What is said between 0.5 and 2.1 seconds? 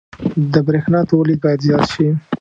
•د برېښنا تولید باید زیات شي.